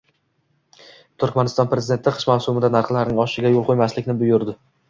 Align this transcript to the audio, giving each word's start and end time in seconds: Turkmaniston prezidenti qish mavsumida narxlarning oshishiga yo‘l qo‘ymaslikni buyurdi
Turkmaniston 1.23 1.69
prezidenti 1.75 2.15
qish 2.17 2.27
mavsumida 2.31 2.73
narxlarning 2.79 3.23
oshishiga 3.27 3.53
yo‘l 3.55 3.67
qo‘ymaslikni 3.71 4.21
buyurdi 4.25 4.61